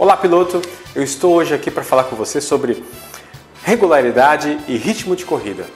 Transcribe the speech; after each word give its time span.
Olá, 0.00 0.16
piloto! 0.16 0.62
Eu 0.94 1.02
estou 1.02 1.34
hoje 1.34 1.52
aqui 1.52 1.72
para 1.72 1.82
falar 1.82 2.04
com 2.04 2.14
você 2.14 2.40
sobre 2.40 2.84
regularidade 3.64 4.56
e 4.68 4.76
ritmo 4.76 5.16
de 5.16 5.24
corrida. 5.24 5.66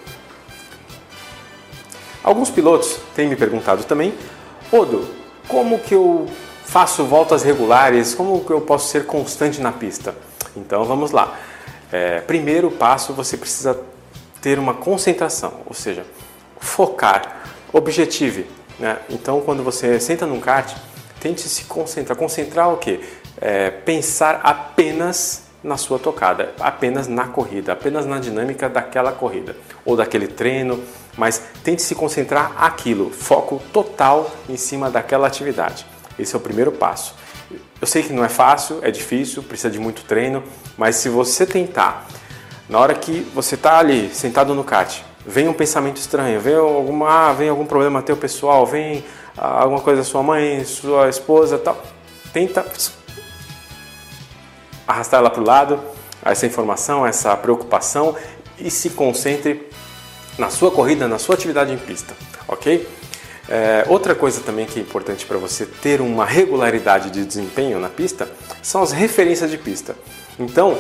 Alguns 2.23 2.49
pilotos 2.49 3.01
têm 3.17 3.27
me 3.27 3.35
perguntado 3.35 3.83
também, 3.83 4.15
Odo, 4.71 5.09
como 5.49 5.77
que 5.81 5.97
eu 5.97 6.29
faço 6.65 7.05
voltas 7.05 7.43
regulares? 7.43 8.15
Como 8.15 8.45
que 8.45 8.53
eu 8.53 8.61
posso 8.61 8.93
ser 8.93 9.07
constante 9.07 9.61
na 9.61 9.73
pista? 9.73 10.15
Então 10.57 10.85
vamos 10.85 11.11
lá. 11.11 11.37
É, 11.91 12.21
primeiro 12.21 12.71
passo, 12.71 13.13
você 13.13 13.37
precisa 13.37 13.77
ter 14.41 14.57
uma 14.57 14.75
concentração, 14.75 15.63
ou 15.67 15.75
seja, 15.75 16.07
focar, 16.61 17.43
objetive. 17.73 18.47
Né? 18.79 18.99
Então, 19.11 19.41
quando 19.41 19.65
você 19.65 19.99
senta 19.99 20.27
num 20.29 20.39
kart, 20.39 20.73
tente 21.19 21.41
se 21.41 21.65
concentrar. 21.65 22.17
Concentrar 22.17 22.73
o 22.73 22.77
quê? 22.77 23.01
É, 23.41 23.71
pensar 23.71 24.41
apenas 24.43 25.43
na 25.63 25.77
sua 25.77 25.99
tocada, 25.99 26.53
apenas 26.59 27.07
na 27.07 27.29
corrida, 27.29 27.73
apenas 27.73 28.05
na 28.05 28.19
dinâmica 28.19 28.69
daquela 28.69 29.13
corrida 29.13 29.57
ou 29.85 29.97
daquele 29.97 30.27
treino, 30.27 30.83
mas 31.17 31.41
tente 31.63 31.83
se 31.83 31.95
concentrar 31.95 32.53
aquilo, 32.59 33.11
foco 33.11 33.63
total 33.73 34.31
em 34.49 34.57
cima 34.57 34.91
daquela 34.91 35.27
atividade. 35.27 35.87
Esse 36.19 36.35
é 36.35 36.39
o 36.39 36.41
primeiro 36.41 36.73
passo. 36.73 37.15
Eu 37.81 37.87
sei 37.87 38.03
que 38.03 38.13
não 38.13 38.25
é 38.25 38.29
fácil, 38.29 38.81
é 38.83 38.91
difícil, 38.91 39.43
precisa 39.43 39.71
de 39.71 39.79
muito 39.79 40.03
treino, 40.03 40.43
mas 40.77 40.97
se 40.97 41.09
você 41.09 41.47
tentar, 41.47 42.07
na 42.69 42.79
hora 42.79 42.95
que 42.95 43.21
você 43.35 43.55
está 43.55 43.79
ali 43.79 44.09
sentado 44.13 44.55
no 44.55 44.65
kart, 44.65 45.01
vem 45.27 45.49
um 45.49 45.53
pensamento 45.53 45.99
estranho, 45.99 46.41
vem 46.41 46.55
alguma, 46.55 47.29
ah, 47.29 47.33
vem 47.33 47.49
algum 47.49 47.67
problema 47.67 48.03
teu 48.03 48.17
pessoal, 48.17 48.67
vem 48.67 49.05
ah, 49.37 49.63
alguma 49.63 49.81
coisa 49.81 50.01
da 50.01 50.05
sua 50.05 50.23
mãe, 50.23 50.65
sua 50.65 51.09
esposa, 51.09 51.59
tal, 51.59 51.81
tenta 52.33 52.65
arrastar 54.87 55.21
ela 55.21 55.31
para 55.31 55.43
o 55.43 55.47
lado, 55.47 55.81
essa 56.25 56.47
informação, 56.47 57.07
essa 57.07 57.37
preocupação 57.37 58.15
e 58.59 58.71
se 58.71 58.91
concentre 58.91 59.69
na 60.39 60.51
sua 60.51 60.71
corrida, 60.71 61.09
na 61.09 61.19
sua 61.19 61.35
atividade 61.35 61.73
em 61.73 61.79
pista, 61.79 62.15
ok? 62.49 62.89
É, 63.49 63.85
outra 63.89 64.15
coisa 64.15 64.41
também 64.41 64.67
que 64.67 64.79
é 64.79 64.83
importante 64.83 65.27
para 65.27 65.37
você 65.37 65.67
ter 65.67 66.01
uma 66.01 66.25
regularidade 66.25 67.11
de 67.11 67.25
desempenho 67.25 67.79
na 67.81 67.89
pista 67.89 68.31
são 68.63 68.83
as 68.83 68.93
referências 68.93 69.51
de 69.51 69.59
pista. 69.59 69.97
Então, 70.39 70.79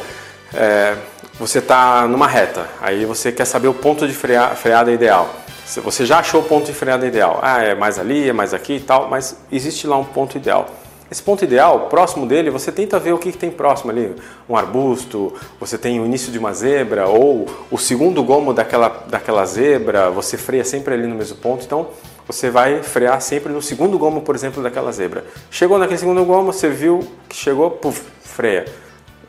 é, 0.55 0.97
você 1.39 1.59
está 1.59 2.06
numa 2.06 2.27
reta, 2.27 2.66
aí 2.81 3.05
você 3.05 3.33
quer 3.33 3.44
saber 3.44 3.69
o 3.69 3.75
ponto 3.75 4.06
de 4.06 4.14
freada 4.14 4.92
ideal. 4.92 5.34
Você 5.83 6.05
já 6.05 6.19
achou 6.19 6.41
o 6.41 6.44
ponto 6.44 6.66
de 6.66 6.72
freada 6.72 7.06
ideal. 7.06 7.41
Ah, 7.42 7.62
é 7.62 7.75
mais 7.75 7.98
ali, 7.98 8.28
é 8.28 8.33
mais 8.33 8.53
aqui 8.53 8.75
e 8.75 8.81
tal, 8.81 9.09
mas 9.09 9.37
existe 9.50 9.87
lá 9.87 9.97
um 9.97 10.05
ponto 10.05 10.37
ideal. 10.37 10.69
Esse 11.12 11.22
ponto 11.22 11.44
ideal, 11.44 11.88
próximo 11.91 12.24
dele, 12.24 12.48
você 12.48 12.72
tenta 12.72 12.98
ver 12.98 13.12
o 13.12 13.18
que, 13.18 13.32
que, 13.32 13.36
tem 13.36 13.50
próximo 13.50 13.91
ali. 13.91 14.16
Um 14.48 14.56
arbusto, 14.56 15.34
você 15.60 15.77
tem 15.77 16.00
o 16.00 16.06
início 16.06 16.32
de 16.32 16.38
uma 16.38 16.54
zebra, 16.54 17.06
ou 17.06 17.46
o 17.70 17.77
segundo 17.77 18.24
gomo 18.24 18.54
daquela, 18.54 18.88
daquela 19.10 19.44
zebra, 19.44 20.08
você 20.08 20.38
freia 20.38 20.64
sempre 20.64 20.94
ali 20.94 21.06
no 21.06 21.14
mesmo 21.14 21.36
ponto. 21.36 21.66
Então, 21.66 21.88
você 22.27 22.48
vai 22.48 22.82
frear 22.82 23.20
sempre 23.20 23.52
no 23.52 23.60
segundo 23.60 23.98
gomo, 23.98 24.22
por 24.22 24.34
exemplo, 24.34 24.62
daquela 24.62 24.91
zebra. 24.91 25.22
Chegou 25.50 25.77
naquele 25.77 25.98
segundo 25.98 26.24
gomo, 26.24 26.50
você 26.50 26.70
viu 26.70 27.06
que 27.28 27.36
chegou, 27.36 27.70
puf, 27.72 28.00
freia. 28.22 28.64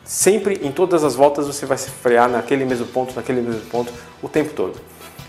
Sempre, 0.06 0.60
em 0.62 0.72
todas 0.72 1.04
as 1.04 1.14
voltas, 1.14 1.46
você 1.46 1.66
vai 1.66 1.76
frear 1.76 2.30
naquele 2.30 2.64
mesmo 2.64 2.86
ponto, 2.86 3.14
naquele 3.14 3.42
mesmo 3.42 3.60
ponto, 3.66 3.92
o 4.22 4.28
tempo 4.28 4.54
todo. 4.54 4.80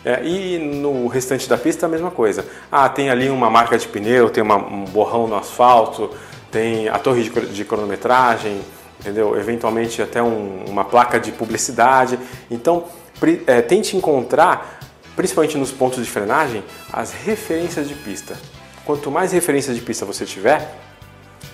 É, 0.05 0.23
e 0.23 0.57
no 0.59 1.07
restante 1.07 1.49
da 1.49 1.57
pista 1.57 1.85
a 1.87 1.89
mesma 1.89 2.11
coisa. 2.11 2.45
Ah, 2.71 2.87
tem 2.87 3.09
ali 3.09 3.27
uma 3.27 3.49
marca 3.49 3.77
de 3.77 3.87
pneu, 3.87 4.29
tem 4.29 4.41
uma, 4.41 4.55
um 4.55 4.85
borrão 4.85 5.27
no 5.27 5.35
asfalto, 5.35 6.11
tem 6.55 6.87
a 6.87 6.97
torre 6.97 7.29
de, 7.51 7.65
cronometragem, 7.65 8.61
entendeu? 8.97 9.37
Eventualmente 9.37 10.01
até 10.01 10.23
um, 10.23 10.63
uma 10.65 10.85
placa 10.85 11.19
de 11.19 11.33
publicidade. 11.33 12.17
Então, 12.49 12.85
é, 13.45 13.61
tente 13.61 13.97
encontrar, 13.97 14.79
principalmente 15.17 15.57
nos 15.57 15.69
pontos 15.69 16.01
de 16.01 16.09
frenagem, 16.09 16.63
as 16.93 17.11
referências 17.11 17.89
de 17.89 17.93
pista. 17.93 18.37
Quanto 18.85 19.11
mais 19.11 19.33
referências 19.33 19.75
de 19.75 19.81
pista 19.81 20.05
você 20.05 20.23
tiver, 20.23 20.73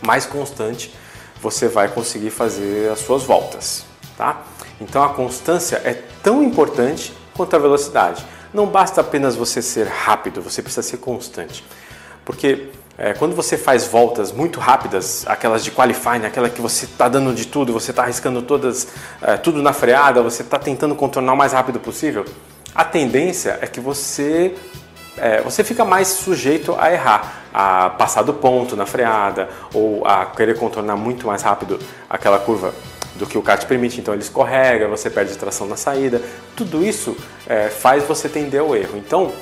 mais 0.06 0.28
constante 0.28 0.94
você 1.42 1.68
vai 1.68 1.88
conseguir 1.88 2.30
fazer 2.30 2.92
as 2.92 3.00
suas 3.00 3.24
voltas, 3.24 3.84
tá? 4.16 4.44
Então 4.80 5.02
a 5.02 5.09
constância 5.09 5.78
é 5.78 6.00
tão 6.22 6.44
importante 6.44 7.12
quanto 7.34 7.56
a 7.56 7.59
velocidade. 7.59 8.24
Não 8.53 8.68
basta 8.68 9.02
apenas 9.02 9.36
você 9.36 9.64
ser 9.64 9.88
rápido, 9.88 10.44
você 10.44 10.62
precisa 10.62 10.84
ser 10.84 10.97
constante. 10.97 11.64
Porque 12.24 12.70
é, 12.97 13.13
quando 13.13 13.35
você 13.35 13.57
faz 13.57 13.88
voltas 13.88 14.31
muito 14.31 14.59
rápidas, 14.59 15.25
aquelas 15.28 15.63
de 15.63 15.72
qualifying, 15.72 16.25
aquela 16.25 16.50
que 16.50 16.62
você 16.62 16.85
está 16.85 17.07
dando 17.07 17.34
de 17.34 17.47
tudo, 17.47 17.74
você 17.74 17.91
está 17.91 18.03
arriscando 18.03 18.41
todas, 18.41 18.88
é, 19.22 19.38
tudo 19.38 19.62
na 19.62 19.74
freada, 19.74 20.22
você 20.22 20.41
está 20.44 20.59
tentando 20.59 20.96
contornar 20.96 21.34
o 21.34 21.38
mais 21.38 21.53
rápido 21.53 21.79
possível, 21.79 22.25
a 22.75 22.84
tendência 22.84 23.57
é 23.62 23.68
que 23.68 23.79
você 23.79 24.56
é, 25.18 25.41
você 25.41 25.63
fica 25.63 25.84
mais 25.84 26.07
sujeito 26.07 26.75
a 26.79 26.91
errar, 26.91 27.44
a 27.53 27.90
passar 27.90 28.24
do 28.24 28.34
ponto 28.34 28.75
na 28.75 28.85
freada 28.85 29.50
ou 29.73 30.06
a 30.08 30.25
querer 30.25 30.58
contornar 30.58 30.96
muito 30.96 31.28
mais 31.28 31.41
rápido 31.41 31.79
aquela 32.09 32.40
curva 32.40 32.73
do 33.16 33.25
que 33.25 33.38
o 33.38 33.41
kart 33.41 33.66
permite, 33.66 34.00
então 34.00 34.13
ele 34.13 34.23
escorrega, 34.23 34.88
você 34.88 35.09
perde 35.09 35.35
tração 35.38 35.68
na 35.68 35.75
saída. 35.75 36.22
Tudo 36.56 36.84
isso 36.84 37.16
é, 37.46 37.68
faz 37.69 38.03
você 38.06 38.29
tender 38.29 38.62
ao 38.62 38.75
erro. 38.75 38.97
Então, 38.97 39.34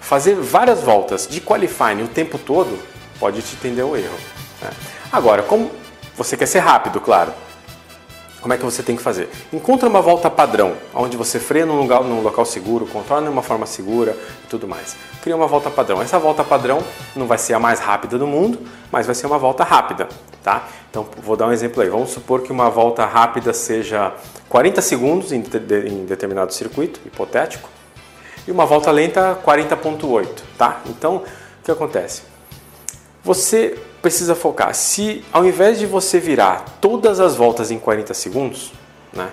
fazer 0.00 0.34
várias 0.34 0.80
voltas 0.80 1.28
de 1.28 1.40
qualifying 1.40 2.02
o 2.02 2.08
tempo 2.08 2.38
todo 2.38 2.78
pode 3.18 3.42
te 3.42 3.56
tender 3.56 3.84
ao 3.84 3.96
erro. 3.96 4.18
Né? 4.62 4.70
Agora, 5.12 5.42
como 5.42 5.70
você 6.16 6.36
quer 6.36 6.46
ser 6.46 6.60
rápido, 6.60 7.00
claro, 7.00 7.32
como 8.40 8.54
é 8.54 8.56
que 8.56 8.64
você 8.64 8.82
tem 8.82 8.94
que 8.94 9.02
fazer? 9.02 9.28
Encontre 9.52 9.88
uma 9.88 10.00
volta 10.00 10.30
padrão, 10.30 10.74
onde 10.94 11.16
você 11.16 11.40
freia 11.40 11.66
num, 11.66 11.76
lugar, 11.76 12.02
num 12.02 12.22
local 12.22 12.44
seguro, 12.44 12.86
controla 12.86 13.22
de 13.22 13.28
uma 13.28 13.42
forma 13.42 13.66
segura 13.66 14.16
e 14.44 14.46
tudo 14.46 14.68
mais. 14.68 14.96
Cria 15.22 15.34
uma 15.34 15.48
volta 15.48 15.70
padrão. 15.70 16.00
Essa 16.00 16.20
volta 16.20 16.44
padrão 16.44 16.78
não 17.16 17.26
vai 17.26 17.36
ser 17.36 17.54
a 17.54 17.58
mais 17.58 17.80
rápida 17.80 18.16
do 18.16 18.26
mundo, 18.28 18.60
mas 18.92 19.06
vai 19.06 19.14
ser 19.14 19.26
uma 19.26 19.38
volta 19.38 19.64
rápida, 19.64 20.08
tá? 20.42 20.68
Então, 20.88 21.06
vou 21.20 21.36
dar 21.36 21.48
um 21.48 21.52
exemplo 21.52 21.82
aí. 21.82 21.88
Vamos 21.88 22.10
supor 22.10 22.42
que 22.42 22.52
uma 22.52 22.70
volta 22.70 23.04
rápida 23.04 23.52
seja 23.52 24.12
40 24.48 24.80
segundos 24.82 25.32
em, 25.32 25.40
de, 25.40 25.88
em 25.88 26.06
determinado 26.06 26.54
circuito, 26.54 27.00
hipotético, 27.04 27.68
e 28.46 28.52
uma 28.52 28.64
volta 28.64 28.90
lenta 28.92 29.36
40.8, 29.44 30.26
tá? 30.56 30.80
Então, 30.86 31.16
o 31.16 31.24
que 31.64 31.70
acontece? 31.72 32.22
Você 33.28 33.78
precisa 34.00 34.34
focar. 34.34 34.74
Se 34.74 35.22
ao 35.30 35.44
invés 35.44 35.78
de 35.78 35.84
você 35.84 36.18
virar 36.18 36.64
todas 36.80 37.20
as 37.20 37.36
voltas 37.36 37.70
em 37.70 37.78
40 37.78 38.14
segundos, 38.14 38.72
né, 39.12 39.28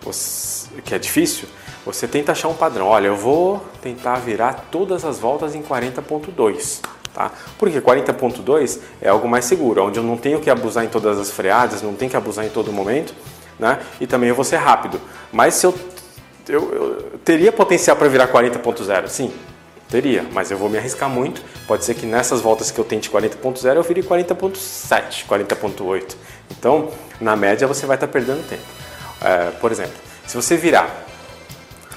você, 0.00 0.66
que 0.82 0.94
é 0.94 0.98
difícil, 0.98 1.46
você 1.84 2.08
tenta 2.08 2.32
achar 2.32 2.48
um 2.48 2.54
padrão. 2.54 2.86
Olha, 2.86 3.08
eu 3.08 3.16
vou 3.16 3.62
tentar 3.82 4.14
virar 4.14 4.64
todas 4.70 5.04
as 5.04 5.18
voltas 5.18 5.54
em 5.54 5.62
40.2. 5.62 6.80
Tá? 7.12 7.32
Porque 7.58 7.82
40.2 7.82 8.78
é 9.02 9.10
algo 9.10 9.28
mais 9.28 9.44
seguro, 9.44 9.84
onde 9.84 9.98
eu 9.98 10.02
não 10.02 10.16
tenho 10.16 10.40
que 10.40 10.48
abusar 10.48 10.86
em 10.86 10.88
todas 10.88 11.18
as 11.18 11.30
freadas, 11.30 11.82
não 11.82 11.92
tenho 11.92 12.10
que 12.10 12.16
abusar 12.16 12.46
em 12.46 12.50
todo 12.50 12.72
momento, 12.72 13.12
né? 13.58 13.78
e 14.00 14.06
também 14.06 14.30
eu 14.30 14.34
vou 14.34 14.44
ser 14.44 14.56
rápido. 14.56 14.98
Mas 15.30 15.52
se 15.52 15.66
eu, 15.66 15.74
eu, 16.48 16.72
eu 16.72 17.18
teria 17.22 17.52
potencial 17.52 17.94
para 17.94 18.08
virar 18.08 18.28
40.0, 18.28 19.06
sim, 19.08 19.34
Teria, 19.88 20.26
mas 20.32 20.50
eu 20.50 20.58
vou 20.58 20.68
me 20.68 20.76
arriscar 20.76 21.08
muito. 21.08 21.42
Pode 21.66 21.84
ser 21.84 21.94
que 21.94 22.04
nessas 22.04 22.40
voltas 22.40 22.70
que 22.70 22.78
eu 22.78 22.84
tente 22.84 23.10
40.0 23.10 23.76
eu 23.76 23.82
vire 23.82 24.02
40.7, 24.02 25.24
40.8. 25.26 26.14
Então, 26.50 26.90
na 27.20 27.34
média, 27.34 27.66
você 27.66 27.86
vai 27.86 27.96
estar 27.96 28.08
perdendo 28.08 28.46
tempo. 28.46 28.62
É, 29.20 29.50
por 29.52 29.72
exemplo, 29.72 29.94
se 30.26 30.36
você 30.36 30.56
virar 30.56 31.06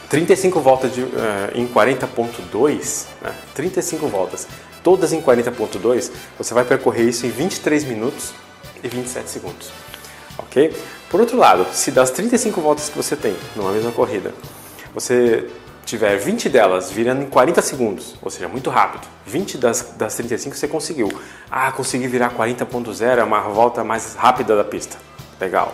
35 0.10 0.60
voltas 0.60 0.94
de, 0.94 1.02
uh, 1.02 1.10
em 1.54 1.68
40.2, 1.68 3.06
né, 3.22 3.34
35 3.54 4.08
voltas, 4.08 4.48
todas 4.84 5.14
em 5.14 5.22
40.2, 5.22 6.12
você 6.38 6.54
vai 6.54 6.66
percorrer 6.66 7.08
isso 7.08 7.26
em 7.26 7.30
23 7.30 7.84
minutos 7.84 8.34
e 8.84 8.88
27 8.88 9.30
segundos. 9.30 9.70
Ok? 10.38 10.76
Por 11.10 11.20
outro 11.20 11.38
lado, 11.38 11.66
se 11.74 11.92
das 11.92 12.10
35 12.12 12.60
voltas 12.62 12.90
que 12.90 12.98
você 12.98 13.16
tem 13.16 13.36
numa 13.56 13.72
mesma 13.72 13.92
corrida, 13.92 14.34
você 14.94 15.50
tiver 15.86 16.18
20 16.18 16.50
delas 16.50 16.92
virando 16.92 17.24
em 17.24 17.26
40 17.26 17.62
segundos, 17.62 18.16
ou 18.22 18.30
seja, 18.30 18.48
muito 18.48 18.70
rápido, 18.70 19.08
20 19.26 19.58
das, 19.58 19.94
das 19.98 20.16
35 20.16 20.56
você 20.56 20.68
conseguiu. 20.68 21.10
Ah, 21.50 21.72
consegui 21.72 22.08
virar 22.08 22.32
40.0, 22.36 23.18
é 23.18 23.24
uma 23.24 23.42
volta 23.42 23.84
mais 23.84 24.16
rápida 24.16 24.56
da 24.56 24.64
pista. 24.64 24.98
Legal. 25.40 25.74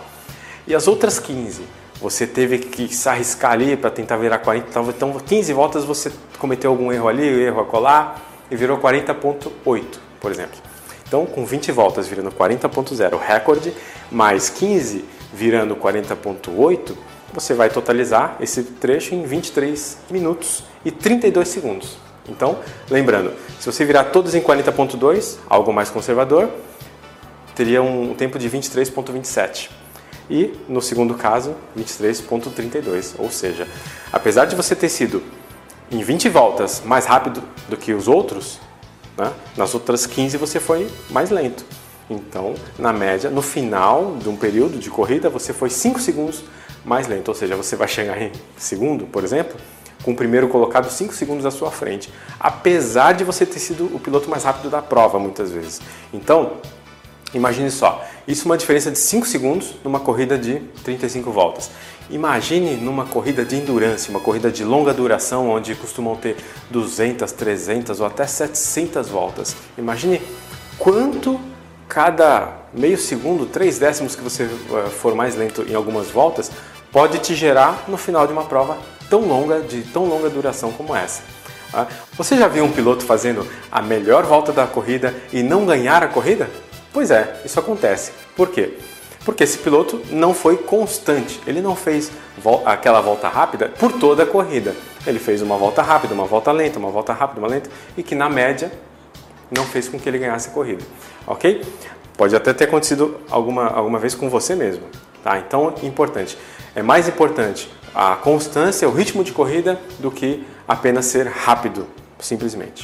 E 0.66 0.74
as 0.74 0.88
outras 0.88 1.18
15, 1.18 1.62
você 2.00 2.26
teve 2.26 2.58
que 2.58 2.94
se 2.94 3.08
arriscar 3.08 3.52
ali 3.52 3.76
para 3.76 3.90
tentar 3.90 4.16
virar 4.16 4.38
40, 4.38 4.68
então, 4.68 4.88
então 4.88 5.12
15 5.12 5.52
voltas 5.52 5.84
você 5.84 6.12
cometeu 6.38 6.70
algum 6.70 6.92
erro 6.92 7.08
ali, 7.08 7.26
erro 7.26 7.60
a 7.60 7.64
colar 7.64 8.20
e 8.50 8.56
virou 8.56 8.78
40.8, 8.78 9.84
por 10.20 10.30
exemplo. 10.30 10.58
Então, 11.06 11.24
com 11.24 11.44
20 11.44 11.72
voltas 11.72 12.06
virando 12.06 12.30
40.0 12.30 13.18
recorde, 13.18 13.72
mais 14.10 14.50
15 14.50 15.04
virando 15.32 15.74
40.8, 15.74 16.94
você 17.32 17.54
vai 17.54 17.68
totalizar 17.70 18.36
esse 18.40 18.62
trecho 18.62 19.14
em 19.14 19.22
23 19.24 19.98
minutos 20.10 20.64
e 20.84 20.90
32 20.90 21.48
segundos. 21.48 21.96
Então, 22.28 22.58
lembrando, 22.90 23.32
se 23.58 23.66
você 23.66 23.84
virar 23.84 24.04
todos 24.04 24.34
em 24.34 24.40
40.2, 24.40 25.38
algo 25.48 25.72
mais 25.72 25.90
conservador, 25.90 26.50
teria 27.54 27.82
um 27.82 28.14
tempo 28.14 28.38
de 28.38 28.48
23,27 28.48 29.70
e 30.30 30.52
no 30.68 30.80
segundo 30.82 31.14
caso 31.14 31.54
23,32. 31.76 33.14
Ou 33.18 33.30
seja, 33.30 33.66
apesar 34.12 34.44
de 34.44 34.54
você 34.54 34.76
ter 34.76 34.88
sido 34.88 35.22
em 35.90 36.02
20 36.02 36.28
voltas 36.28 36.82
mais 36.84 37.06
rápido 37.06 37.42
do 37.68 37.76
que 37.76 37.92
os 37.94 38.08
outros, 38.08 38.60
né, 39.16 39.32
nas 39.56 39.74
outras 39.74 40.06
15 40.06 40.36
você 40.36 40.60
foi 40.60 40.88
mais 41.10 41.30
lento. 41.30 41.64
Então, 42.10 42.54
na 42.78 42.92
média, 42.92 43.28
no 43.30 43.42
final 43.42 44.16
de 44.16 44.28
um 44.28 44.36
período 44.36 44.78
de 44.78 44.88
corrida, 44.88 45.28
você 45.28 45.52
foi 45.52 45.68
5 45.68 46.00
segundos 46.00 46.42
mais 46.88 47.06
lento. 47.06 47.28
Ou 47.28 47.34
seja, 47.34 47.54
você 47.54 47.76
vai 47.76 47.86
chegar 47.86 48.20
em 48.20 48.32
segundo, 48.56 49.04
por 49.06 49.22
exemplo, 49.22 49.56
com 50.02 50.12
o 50.12 50.16
primeiro 50.16 50.48
colocado 50.48 50.90
5 50.90 51.12
segundos 51.12 51.44
à 51.44 51.50
sua 51.50 51.70
frente, 51.70 52.10
apesar 52.38 53.12
de 53.12 53.24
você 53.24 53.44
ter 53.44 53.58
sido 53.58 53.84
o 53.94 53.98
piloto 53.98 54.30
mais 54.30 54.44
rápido 54.44 54.70
da 54.70 54.80
prova 54.80 55.18
muitas 55.18 55.50
vezes. 55.50 55.80
Então, 56.12 56.52
imagine 57.34 57.70
só, 57.70 58.04
isso 58.26 58.44
é 58.44 58.46
uma 58.46 58.56
diferença 58.56 58.90
de 58.90 58.98
5 58.98 59.26
segundos 59.26 59.74
numa 59.84 60.00
corrida 60.00 60.38
de 60.38 60.60
35 60.84 61.30
voltas. 61.30 61.70
Imagine 62.10 62.76
numa 62.76 63.04
corrida 63.04 63.44
de 63.44 63.56
endurance, 63.56 64.08
uma 64.08 64.20
corrida 64.20 64.50
de 64.50 64.64
longa 64.64 64.94
duração, 64.94 65.50
onde 65.50 65.74
costumam 65.74 66.16
ter 66.16 66.36
200, 66.70 67.30
300 67.32 68.00
ou 68.00 68.06
até 68.06 68.26
700 68.26 69.08
voltas. 69.08 69.54
Imagine 69.76 70.22
quanto 70.78 71.38
cada 71.86 72.58
meio 72.72 72.96
segundo, 72.96 73.46
3 73.46 73.78
décimos 73.78 74.14
que 74.14 74.22
você 74.22 74.44
eh, 74.44 74.88
for 74.90 75.14
mais 75.14 75.34
lento 75.34 75.64
em 75.68 75.74
algumas 75.74 76.08
voltas, 76.08 76.50
pode 76.92 77.18
te 77.18 77.34
gerar 77.34 77.84
no 77.88 77.96
final 77.96 78.26
de 78.26 78.32
uma 78.32 78.44
prova 78.44 78.78
tão 79.08 79.20
longa, 79.20 79.60
de 79.60 79.82
tão 79.82 80.04
longa 80.04 80.28
duração 80.28 80.72
como 80.72 80.94
essa. 80.94 81.22
Ah, 81.72 81.86
você 82.12 82.36
já 82.36 82.48
viu 82.48 82.64
um 82.64 82.72
piloto 82.72 83.04
fazendo 83.04 83.46
a 83.70 83.82
melhor 83.82 84.24
volta 84.24 84.52
da 84.52 84.66
corrida 84.66 85.14
e 85.32 85.42
não 85.42 85.66
ganhar 85.66 86.02
a 86.02 86.08
corrida? 86.08 86.48
Pois 86.92 87.10
é, 87.10 87.40
isso 87.44 87.60
acontece. 87.60 88.12
Por 88.34 88.48
quê? 88.48 88.78
Porque 89.24 89.44
esse 89.44 89.58
piloto 89.58 90.00
não 90.10 90.32
foi 90.32 90.56
constante, 90.56 91.38
ele 91.46 91.60
não 91.60 91.76
fez 91.76 92.10
aquela 92.64 93.00
volta 93.02 93.28
rápida 93.28 93.68
por 93.68 93.92
toda 93.92 94.22
a 94.22 94.26
corrida. 94.26 94.74
Ele 95.06 95.18
fez 95.18 95.42
uma 95.42 95.56
volta 95.56 95.82
rápida, 95.82 96.14
uma 96.14 96.24
volta 96.24 96.50
lenta, 96.50 96.78
uma 96.78 96.90
volta 96.90 97.12
rápida, 97.12 97.40
uma 97.40 97.48
lenta 97.48 97.70
e 97.96 98.02
que 98.02 98.14
na 98.14 98.28
média 98.28 98.72
não 99.50 99.64
fez 99.64 99.88
com 99.88 99.98
que 99.98 100.08
ele 100.08 100.18
ganhasse 100.18 100.48
a 100.48 100.52
corrida, 100.52 100.84
ok? 101.26 101.62
Pode 102.16 102.34
até 102.34 102.52
ter 102.52 102.64
acontecido 102.64 103.20
alguma, 103.30 103.66
alguma 103.68 103.98
vez 103.98 104.14
com 104.14 104.28
você 104.28 104.54
mesmo, 104.54 104.82
tá? 105.28 105.38
Então, 105.38 105.74
importante. 105.82 106.38
É 106.74 106.82
mais 106.82 107.06
importante 107.06 107.70
a 107.94 108.16
constância, 108.16 108.88
o 108.88 108.92
ritmo 108.92 109.22
de 109.22 109.32
corrida, 109.32 109.78
do 109.98 110.10
que 110.10 110.46
apenas 110.66 111.06
ser 111.06 111.26
rápido, 111.26 111.86
simplesmente. 112.18 112.72